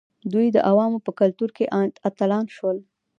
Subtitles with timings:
[0.33, 1.65] دوی د عوامو په کلتور کې
[2.09, 2.77] اتلان شول.